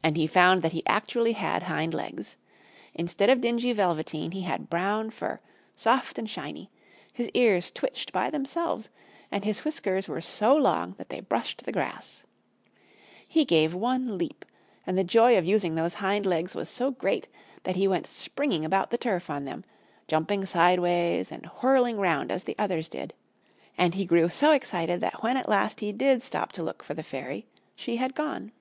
And 0.00 0.16
he 0.16 0.28
found 0.28 0.62
that 0.62 0.70
he 0.70 0.86
actually 0.86 1.32
had 1.32 1.64
hind 1.64 1.92
legs! 1.92 2.36
Instead 2.94 3.30
of 3.30 3.40
dingy 3.40 3.72
velveteen 3.72 4.30
he 4.30 4.42
had 4.42 4.70
brown 4.70 5.10
fur, 5.10 5.40
soft 5.74 6.20
and 6.20 6.30
shiny, 6.30 6.70
his 7.12 7.28
ears 7.34 7.72
twitched 7.72 8.12
by 8.12 8.30
themselves, 8.30 8.90
and 9.32 9.42
his 9.42 9.64
whiskers 9.64 10.06
were 10.06 10.20
so 10.20 10.54
long 10.54 10.94
that 10.98 11.08
they 11.08 11.18
brushed 11.18 11.64
the 11.64 11.72
grass. 11.72 12.24
He 13.26 13.44
gave 13.44 13.74
one 13.74 14.16
leap 14.16 14.44
and 14.86 14.96
the 14.96 15.02
joy 15.02 15.36
of 15.36 15.44
using 15.44 15.74
those 15.74 15.94
hind 15.94 16.24
legs 16.26 16.54
was 16.54 16.68
so 16.68 16.92
great 16.92 17.26
that 17.64 17.74
he 17.74 17.88
went 17.88 18.06
springing 18.06 18.64
about 18.64 18.90
the 18.90 18.98
turf 18.98 19.28
on 19.28 19.46
them, 19.46 19.64
jumping 20.06 20.46
sideways 20.46 21.32
and 21.32 21.44
whirling 21.60 21.96
round 21.96 22.30
as 22.30 22.44
the 22.44 22.54
others 22.56 22.88
did, 22.88 23.14
and 23.76 23.96
he 23.96 24.06
grew 24.06 24.28
so 24.28 24.52
excited 24.52 25.00
that 25.00 25.24
when 25.24 25.36
at 25.36 25.48
last 25.48 25.80
he 25.80 25.90
did 25.90 26.22
stop 26.22 26.52
to 26.52 26.62
look 26.62 26.84
for 26.84 26.94
the 26.94 27.02
Fairy 27.02 27.48
she 27.74 27.96
had 27.96 28.14
gone. 28.14 28.52